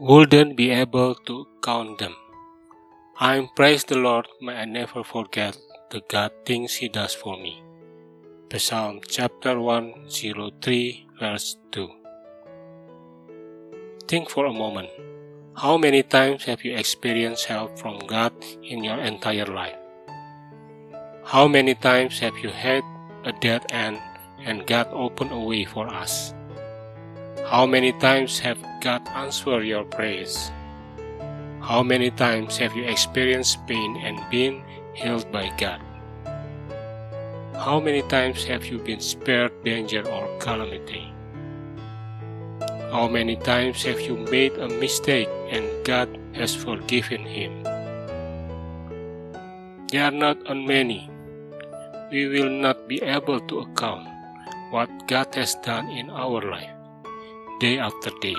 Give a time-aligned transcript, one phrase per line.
[0.00, 2.16] wouldn't be able to count them.
[3.18, 5.58] I'm praise the Lord, may I never forget
[5.90, 7.62] the God things He does for me.
[8.56, 11.90] Psalm chapter 103 verse 2.
[14.08, 14.88] Think for a moment.
[15.54, 18.32] How many times have you experienced help from God
[18.64, 19.76] in your entire life?
[21.26, 22.82] How many times have you had
[23.24, 24.00] a dead end
[24.40, 26.32] and God opened a way for us?
[27.50, 30.54] How many times have God answered your prayers?
[31.58, 34.62] How many times have you experienced pain and been
[34.94, 35.82] healed by God?
[37.58, 41.10] How many times have you been spared danger or calamity?
[42.94, 46.06] How many times have you made a mistake and God
[46.38, 47.66] has forgiven him?
[49.90, 51.10] They are not on many.
[52.14, 54.06] We will not be able to account
[54.70, 56.70] what God has done in our life,
[57.60, 58.36] day after day.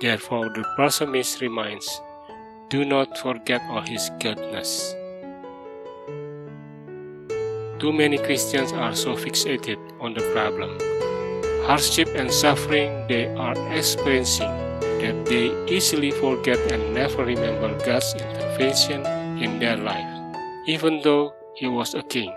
[0.00, 2.00] Therefore, the psalmist reminds,
[2.70, 4.94] do not forget all his goodness.
[7.78, 10.80] Too many Christians are so fixated on the problem,
[11.66, 14.48] hardship and suffering they are experiencing
[15.04, 19.04] that they easily forget and never remember God's intervention
[19.36, 20.08] in their life,
[20.66, 22.32] even though he was a king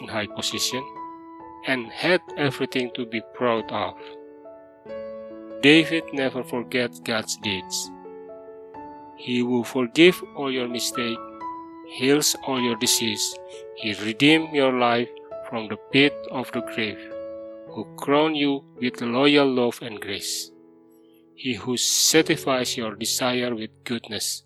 [0.00, 0.84] in high position
[1.66, 3.98] and had everything to be proud of.
[5.62, 7.88] David never forgets God's deeds.
[9.16, 11.20] He will forgive all your mistakes,
[11.88, 13.36] heals all your disease,
[13.76, 15.08] He redeemed your life
[15.48, 16.98] from the pit of the grave,
[17.68, 20.50] who crown you with loyal love and grace.
[21.36, 24.42] He who satisfies your desire with goodness,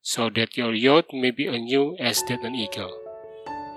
[0.00, 2.92] so that your youth may be anew as that an eagle.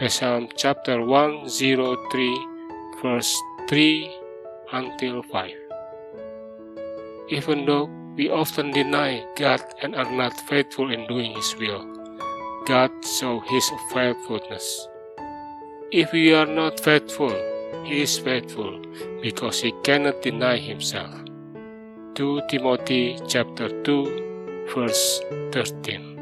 [0.07, 2.47] Psalm chapter 103
[3.01, 3.35] verse
[3.67, 4.11] 3
[4.71, 5.66] until 5.
[7.29, 11.83] Even though we often deny God and are not faithful in doing His will,
[12.65, 14.87] God shows His faithfulness.
[15.91, 17.35] If we are not faithful,
[17.83, 18.79] He is faithful
[19.21, 21.13] because He cannot deny Himself.
[22.15, 25.21] 2 Timothy chapter 2 verse
[25.51, 26.19] 13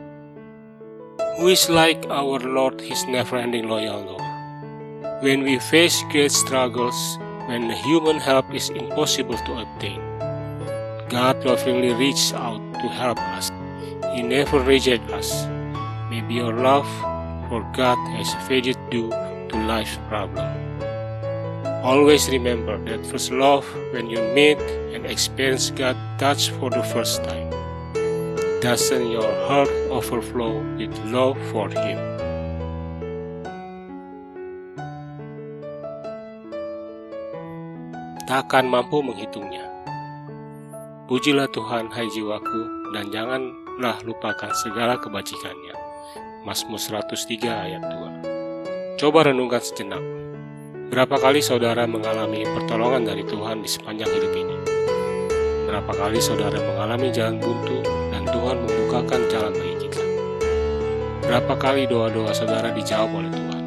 [1.38, 5.22] Who is like our Lord His never-ending loyal love?
[5.22, 6.98] When we face great struggles,
[7.46, 10.05] when human help is impossible to obtain,
[11.10, 13.52] God lovingly reaches out to help us.
[14.14, 15.46] He never rejects us.
[16.10, 16.88] Maybe your love
[17.50, 20.50] for God has faded due to life's problem.
[21.86, 24.58] Always remember that first love when you meet
[24.98, 27.54] and experience God touch for the first time.
[28.66, 32.02] Doesn't your heart overflow with love for Him?
[38.26, 39.75] Takkan mampu menghitungnya.
[41.06, 45.78] Pujilah Tuhan, hai jiwaku, dan janganlah lupakan segala kebajikannya.
[46.42, 50.02] Mazmur 103 ayat 2 Coba renungkan sejenak.
[50.90, 54.58] Berapa kali saudara mengalami pertolongan dari Tuhan di sepanjang hidup ini?
[55.70, 60.04] Berapa kali saudara mengalami jalan buntu dan Tuhan membukakan jalan bagi kita?
[61.22, 63.64] Berapa kali doa-doa saudara dijawab oleh Tuhan?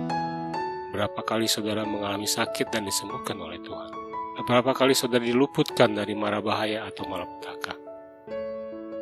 [0.90, 3.97] Berapa kali saudara mengalami sakit dan disembuhkan oleh Tuhan?
[4.38, 7.74] Berapa kali saudara diluputkan dari mara bahaya atau malapetaka?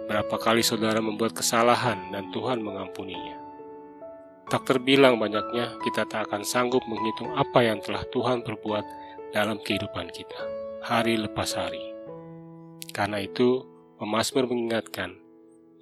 [0.08, 3.36] Berapa kali saudara membuat kesalahan dan Tuhan mengampuninya?
[4.48, 8.84] Tak terbilang banyaknya kita tak akan sanggup menghitung apa yang telah Tuhan perbuat
[9.34, 10.41] dalam kehidupan kita,
[10.80, 11.84] hari lepas hari.
[12.94, 13.66] Karena itu,
[14.00, 15.18] pemazmur mengingatkan,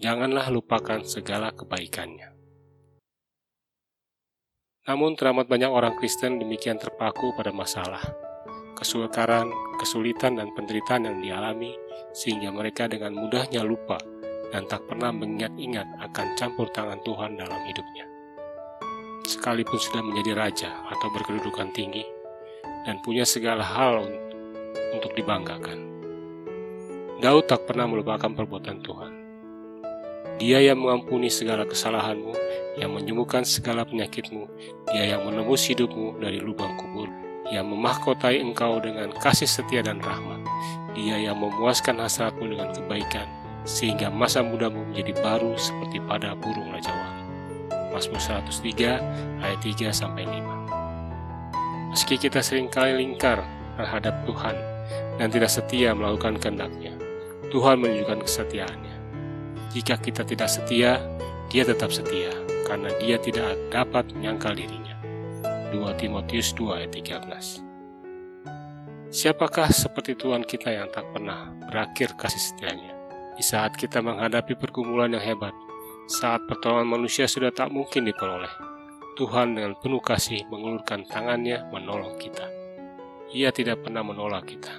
[0.03, 2.33] janganlah lupakan segala kebaikannya.
[4.89, 8.03] Namun teramat banyak orang Kristen demikian terpaku pada masalah,
[8.75, 9.49] kesukaran,
[9.81, 11.73] kesulitan, dan penderitaan yang dialami,
[12.13, 13.99] sehingga mereka dengan mudahnya lupa
[14.51, 18.15] dan tak pernah mengingat-ingat akan campur tangan Tuhan dalam hidupnya
[19.25, 22.05] sekalipun sudah menjadi raja atau berkedudukan tinggi
[22.85, 24.05] dan punya segala hal
[24.93, 25.81] untuk dibanggakan.
[27.25, 29.13] Daud tak pernah melupakan perbuatan Tuhan.
[30.37, 32.35] Dia yang mengampuni segala kesalahanmu,
[32.77, 34.45] yang menyembuhkan segala penyakitmu,
[34.93, 37.09] dia yang menembus hidupmu dari lubang kubur,
[37.53, 40.41] yang memahkotai engkau dengan kasih setia dan rahmat,
[40.97, 43.29] dia yang memuaskan hasratmu dengan kebaikan,
[43.69, 47.25] sehingga masa mudamu menjadi baru seperti pada burung raja wali.
[47.93, 51.93] Mazmur 103 ayat 3 sampai 5.
[51.95, 53.45] Meski kita sering kali lingkar
[53.79, 54.57] terhadap Tuhan
[55.21, 56.91] dan tidak setia melakukan kehendaknya,
[57.55, 58.97] Tuhan menunjukkan kesetiaannya.
[59.75, 60.99] Jika kita tidak setia,
[61.51, 62.35] dia tetap setia
[62.67, 64.94] karena dia tidak dapat menyangkal dirinya.
[65.75, 72.95] 2 Timotius 2 ayat 13 Siapakah seperti Tuhan kita yang tak pernah berakhir kasih setianya?
[73.35, 75.51] Di saat kita menghadapi pergumulan yang hebat,
[76.07, 78.55] saat pertolongan manusia sudah tak mungkin diperoleh,
[79.19, 82.47] Tuhan dengan penuh kasih mengulurkan tangannya menolong kita.
[83.35, 84.71] Ia tidak pernah menolak kita.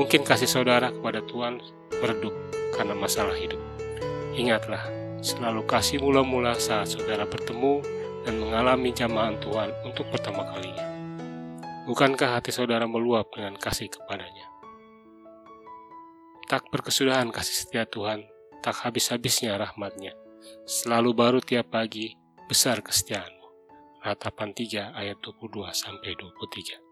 [0.00, 1.60] Mungkin kasih saudara kepada Tuhan
[2.00, 2.32] meredup
[2.72, 3.60] karena masalah hidup.
[4.32, 4.88] Ingatlah,
[5.20, 10.86] selalu kasih mula-mula saat saudara bertemu dan mengalami jamahan Tuhan untuk pertama kalinya.
[11.82, 14.46] Bukankah hati saudara meluap dengan kasih kepadanya?
[16.46, 18.22] Tak berkesudahan kasih setia Tuhan,
[18.62, 20.14] tak habis-habisnya rahmatnya.
[20.68, 22.14] Selalu baru tiap pagi,
[22.46, 23.48] besar kesetiaanmu.
[24.02, 26.91] Ratapan 3 ayat 22 23.